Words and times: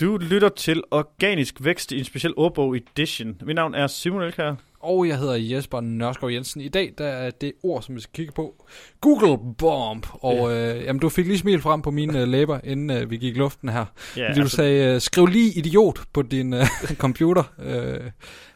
Du 0.00 0.16
lytter 0.16 0.48
til 0.48 0.82
Organisk 0.90 1.54
Vækst 1.60 1.92
i 1.92 1.98
en 1.98 2.04
speciel 2.04 2.34
ordbog 2.36 2.76
edition. 2.76 3.36
Mit 3.42 3.54
navn 3.54 3.74
er 3.74 3.86
Simon 3.86 4.22
Elkær. 4.22 4.54
Og 4.80 5.08
jeg 5.08 5.18
hedder 5.18 5.34
Jesper 5.34 5.80
Nørskov 5.80 6.30
Jensen. 6.30 6.60
I 6.60 6.68
dag 6.68 6.94
der 6.98 7.06
er 7.06 7.30
det 7.30 7.52
ord, 7.62 7.82
som 7.82 7.94
vi 7.94 8.00
skal 8.00 8.12
kigge 8.14 8.32
på, 8.32 8.66
Google 9.00 9.54
Bomb. 9.58 10.06
Og 10.12 10.52
øh, 10.52 10.84
jamen, 10.84 11.00
du 11.00 11.08
fik 11.08 11.26
lige 11.26 11.38
smil 11.38 11.60
frem 11.60 11.82
på 11.82 11.90
mine 11.90 12.20
øh, 12.20 12.28
læber, 12.28 12.60
inden 12.64 12.90
øh, 12.90 13.10
vi 13.10 13.16
gik 13.16 13.36
i 13.36 13.38
luften 13.38 13.68
her. 13.68 13.84
Ja, 14.16 14.28
Fordi 14.28 14.36
du 14.38 14.42
altså- 14.42 14.56
sagde, 14.56 14.94
øh, 14.94 15.00
skriv 15.00 15.26
lige 15.26 15.58
idiot 15.58 16.00
på 16.12 16.22
din 16.22 16.54
øh, 16.54 16.66
computer 17.04 17.42
øh, 17.62 18.10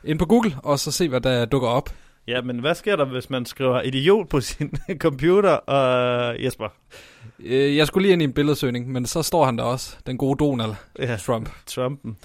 ind 0.05 0.19
på 0.19 0.27
Google, 0.27 0.55
og 0.63 0.79
så 0.79 0.93
se, 0.93 1.09
hvad 1.09 1.21
der 1.21 1.45
dukker 1.45 1.69
op. 1.69 1.91
Ja, 2.27 2.43
men 2.43 2.59
hvad 2.59 2.75
sker 2.75 2.97
der, 2.97 3.05
hvis 3.05 3.31
man 3.31 3.47
skriver 3.47 3.83
idiot 3.83 4.29
på 4.29 4.41
sin 4.41 4.73
computer? 4.99 5.51
Og 5.51 6.45
Jesper, 6.45 6.69
Øh, 7.43 7.77
jeg 7.77 7.87
skulle 7.87 8.03
lige 8.03 8.13
ind 8.13 8.23
i 8.23 8.25
en 8.25 8.33
billedsøgning, 8.33 8.93
men 8.93 9.07
så 9.07 9.23
står 9.23 9.45
han 9.45 9.59
der 9.59 9.65
også, 9.65 9.97
den 10.07 10.19
gode 10.19 10.39
Donald 10.39 10.75
ja, 10.99 11.17
Trump. 11.17 11.51
Trumpen. 11.67 12.17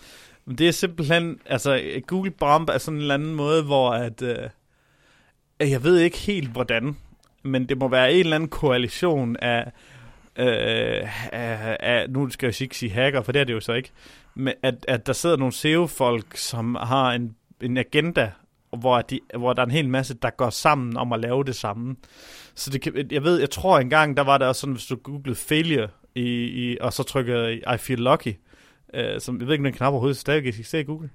Men 0.45 0.57
det 0.57 0.67
er 0.67 0.71
simpelthen, 0.71 1.39
altså 1.45 1.81
Google 2.07 2.31
Bomb 2.31 2.69
er 2.69 2.77
sådan 2.77 2.95
en 2.95 3.01
eller 3.01 3.13
anden 3.13 3.35
måde, 3.35 3.63
hvor 3.63 3.91
at, 3.91 4.21
øh, 4.21 4.49
jeg 5.59 5.83
ved 5.83 5.97
ikke 5.97 6.17
helt 6.17 6.49
hvordan, 6.49 6.97
men 7.43 7.69
det 7.69 7.77
må 7.77 7.87
være 7.87 8.13
en 8.13 8.19
eller 8.19 8.35
anden 8.35 8.49
koalition 8.49 9.35
af, 9.37 9.71
øh, 10.35 11.33
af, 11.33 11.77
af 11.79 12.09
nu 12.09 12.29
skal 12.29 12.47
jeg 12.47 12.61
ikke 12.61 12.77
sige 12.77 12.91
hacker, 12.91 13.21
for 13.21 13.31
det 13.31 13.39
er 13.39 13.43
det 13.43 13.53
jo 13.53 13.59
så 13.59 13.73
ikke, 13.73 13.91
men 14.35 14.53
at, 14.63 14.85
at 14.87 15.07
der 15.07 15.13
sidder 15.13 15.37
nogle 15.37 15.53
SEO-folk, 15.53 16.37
som 16.37 16.75
har 16.75 17.11
en, 17.11 17.35
en 17.61 17.77
agenda, 17.77 18.31
hvor, 18.75 19.01
de, 19.01 19.19
hvor 19.37 19.53
der 19.53 19.61
er 19.61 19.65
en 19.65 19.71
hel 19.71 19.89
masse, 19.89 20.13
der 20.13 20.29
går 20.29 20.49
sammen 20.49 20.97
om 20.97 21.13
at 21.13 21.19
lave 21.19 21.43
det 21.43 21.55
samme. 21.55 21.95
Så 22.55 22.69
det 22.69 22.81
kan, 22.81 23.07
jeg 23.11 23.23
ved, 23.23 23.39
jeg 23.39 23.49
tror 23.49 23.79
engang, 23.79 24.17
der 24.17 24.23
var 24.23 24.37
der 24.37 24.47
også 24.47 24.61
sådan, 24.61 24.73
hvis 24.73 24.85
du 24.85 24.95
googlede 24.95 25.35
failure, 25.35 25.87
i, 26.15 26.43
i, 26.43 26.77
og 26.81 26.93
så 26.93 27.03
trykker 27.03 27.47
I 27.73 27.77
feel 27.77 27.99
lucky, 27.99 28.33
øh, 28.93 29.19
som, 29.21 29.39
jeg 29.39 29.47
ved 29.47 29.53
ikke, 29.53 29.61
om 29.61 29.65
den 29.65 29.73
knap 29.73 29.91
overhovedet 29.91 30.17
stadig 30.17 30.47
eksisterer 30.47 30.81
i 30.81 30.85
Google. 30.85 31.09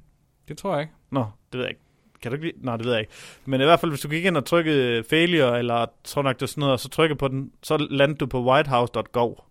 Det 0.48 0.59
tror 0.59 0.73
jeg 0.73 0.80
ikke. 0.80 0.92
Nå, 1.10 1.24
det 1.52 1.59
ved 1.59 1.60
jeg 1.60 1.71
ikke. 1.71 1.80
Kan 2.23 2.30
du 2.30 2.34
ikke 2.34 2.46
lide? 2.46 2.66
Nej, 2.66 2.76
det 2.76 2.87
ved 2.87 2.93
jeg 2.93 3.01
ikke. 3.01 3.12
Men 3.45 3.60
i 3.60 3.65
hvert 3.65 3.80
fald, 3.80 3.90
hvis 3.90 4.01
du 4.01 4.09
gik 4.09 4.24
ind 4.24 4.37
og 4.37 4.45
trykkede 4.45 5.04
failure, 5.04 5.59
eller 5.59 5.87
tror 6.04 6.23
nok 6.23 6.37
det 6.37 6.43
er 6.43 6.46
sådan 6.46 6.60
noget, 6.60 6.73
og 6.73 6.80
så 6.80 6.88
trykker 6.88 7.16
på 7.16 7.29
den, 7.29 7.52
så 7.62 7.87
lander 7.90 8.16
du 8.16 8.27
på 8.27 8.45
whitehouse.gov. 8.45 9.45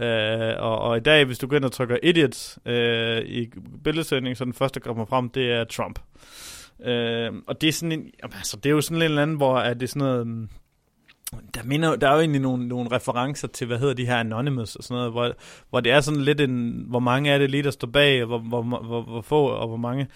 Øh, 0.00 0.54
og, 0.58 0.78
og 0.78 0.96
i 0.96 1.00
dag, 1.00 1.24
hvis 1.24 1.38
du 1.38 1.46
går 1.46 1.56
ind 1.56 1.64
og 1.64 1.72
trykker 1.72 1.96
idiots 2.02 2.58
øh, 2.66 3.18
i 3.18 3.50
billedsøgning, 3.84 4.36
så 4.36 4.44
den 4.44 4.52
første, 4.52 4.80
der 4.80 4.86
kommer 4.86 5.04
frem, 5.04 5.28
det 5.28 5.52
er 5.52 5.64
Trump. 5.64 5.98
Øh, 6.84 7.32
og 7.46 7.60
det 7.60 7.68
er 7.68 7.72
sådan 7.72 7.92
en, 7.92 8.10
altså, 8.22 8.56
det 8.56 8.66
er 8.66 8.74
jo 8.74 8.80
sådan 8.80 8.96
en 8.96 9.02
eller 9.02 9.22
anden, 9.22 9.36
hvor 9.36 9.58
er 9.58 9.74
det 9.74 9.90
sådan 9.90 10.00
noget, 10.00 10.26
mm, 10.26 10.48
der, 11.54 11.62
minder, 11.64 11.96
der 11.96 12.08
er 12.08 12.12
jo 12.12 12.20
egentlig 12.20 12.40
nogle, 12.40 12.68
nogle 12.68 12.90
referencer 12.92 13.48
til, 13.48 13.66
hvad 13.66 13.78
hedder 13.78 13.94
de 13.94 14.06
her 14.06 14.16
Anonymous 14.16 14.76
og 14.76 14.84
sådan 14.84 14.96
noget, 14.96 15.12
hvor, 15.12 15.32
hvor 15.70 15.80
det 15.80 15.92
er 15.92 16.00
sådan 16.00 16.20
lidt 16.20 16.40
en, 16.40 16.84
hvor 16.88 16.98
mange 16.98 17.30
er 17.30 17.38
det 17.38 17.50
lige, 17.50 17.62
der 17.62 17.70
står 17.70 17.88
bag, 17.88 18.22
og 18.22 18.26
hvor, 18.26 18.38
hvor, 18.38 18.62
hvor, 18.62 19.02
hvor 19.02 19.20
få 19.20 19.46
og 19.46 19.68
hvor 19.68 19.76
mange. 19.76 20.08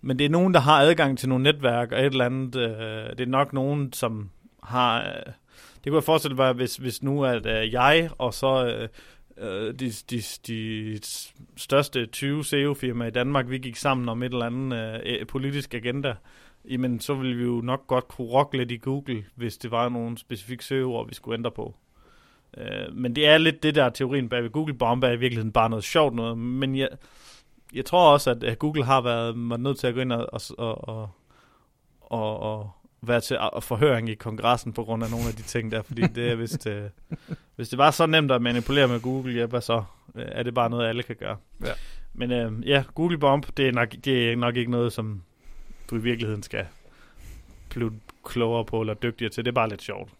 Men 0.00 0.18
det 0.18 0.24
er 0.24 0.30
nogen, 0.30 0.54
der 0.54 0.60
har 0.60 0.80
adgang 0.80 1.18
til 1.18 1.28
nogle 1.28 1.42
netværk 1.42 1.92
og 1.92 1.98
et 1.98 2.06
eller 2.06 2.24
andet. 2.24 2.56
Øh, 2.56 3.10
det 3.10 3.20
er 3.20 3.26
nok 3.26 3.52
nogen, 3.52 3.92
som 3.92 4.30
har... 4.62 5.00
Øh, 5.00 5.32
det 5.84 5.90
kunne 5.90 5.96
jeg 5.96 6.04
forestille 6.04 6.36
mig, 6.36 6.52
hvis, 6.52 6.76
hvis 6.76 7.02
nu 7.02 7.24
at 7.24 7.46
øh, 7.46 7.72
jeg 7.72 8.10
og 8.18 8.34
så 8.34 8.66
øh, 8.66 8.88
øh, 9.40 9.74
de, 9.74 9.90
de, 10.10 10.22
de 10.46 10.98
største 11.56 12.06
20 12.06 12.44
SEO-firmaer 12.44 13.08
i 13.08 13.10
Danmark, 13.10 13.50
vi 13.50 13.58
gik 13.58 13.76
sammen 13.76 14.08
om 14.08 14.22
et 14.22 14.32
eller 14.32 14.46
andet 14.46 15.02
øh, 15.06 15.26
politisk 15.26 15.74
agenda, 15.74 16.14
jamen 16.70 17.00
så 17.00 17.14
ville 17.14 17.36
vi 17.36 17.44
jo 17.44 17.60
nok 17.60 17.86
godt 17.86 18.08
kunne 18.08 18.28
rokke 18.28 18.56
lidt 18.56 18.70
i 18.70 18.76
Google, 18.76 19.24
hvis 19.34 19.56
det 19.56 19.70
var 19.70 19.88
nogle 19.88 20.18
specifikke 20.18 20.64
søgeord, 20.64 21.08
vi 21.08 21.14
skulle 21.14 21.38
ændre 21.38 21.50
på. 21.50 21.74
Øh, 22.56 22.94
men 22.94 23.16
det 23.16 23.26
er 23.26 23.38
lidt 23.38 23.62
det 23.62 23.74
der 23.74 23.88
teorien 23.88 24.28
bag 24.28 24.42
ved 24.42 24.50
Google. 24.50 24.74
Bomb 24.74 25.04
er 25.04 25.10
i 25.10 25.16
virkeligheden 25.16 25.52
bare 25.52 25.70
noget 25.70 25.84
sjovt 25.84 26.14
noget, 26.14 26.38
men 26.38 26.76
jeg, 26.76 26.88
jeg 27.74 27.84
tror 27.84 28.12
også, 28.12 28.30
at, 28.42 28.58
Google 28.58 28.84
har 28.84 29.00
været, 29.00 29.60
nødt 29.60 29.78
til 29.78 29.86
at 29.86 29.94
gå 29.94 30.00
ind 30.00 30.12
og, 30.12 30.28
og, 30.58 30.88
og, 30.88 31.10
og, 32.00 32.40
og 32.40 32.70
være 33.02 33.20
til 33.20 33.36
forhøring 33.60 34.08
i 34.08 34.14
kongressen 34.14 34.72
på 34.72 34.84
grund 34.84 35.04
af 35.04 35.10
nogle 35.10 35.28
af 35.28 35.34
de 35.34 35.42
ting 35.42 35.72
der, 35.72 35.82
fordi 35.82 36.02
det 36.02 36.30
er 36.30 36.34
vist, 36.34 36.66
øh, 36.66 36.82
hvis 37.58 37.68
det 37.68 37.78
var 37.78 37.90
så 37.90 38.06
nemt 38.06 38.30
at 38.30 38.42
manipulere 38.42 38.88
med 38.88 39.00
Google, 39.00 39.34
ja, 39.34 39.46
hvad 39.46 39.60
så? 39.60 39.84
Er 40.14 40.42
det 40.42 40.54
bare 40.54 40.70
noget, 40.70 40.88
alle 40.88 41.02
kan 41.02 41.16
gøre? 41.16 41.36
Ja. 41.64 41.72
Men 42.14 42.32
øh, 42.32 42.68
ja, 42.68 42.84
Google 42.94 43.18
Bomb, 43.18 43.46
det 43.56 43.68
er, 43.68 43.72
nok, 43.72 43.94
det 44.04 44.32
er 44.32 44.36
nok 44.36 44.56
ikke 44.56 44.70
noget, 44.70 44.92
som 44.92 45.22
du 45.90 45.96
i 45.96 46.00
virkeligheden 46.00 46.42
skal 46.42 46.66
blive 47.68 47.92
klogere 48.24 48.64
på 48.64 48.80
eller 48.80 48.94
dygtigere 48.94 49.30
til. 49.32 49.44
Det 49.44 49.50
er 49.50 49.54
bare 49.54 49.68
lidt 49.68 49.82
sjovt. 49.82 50.10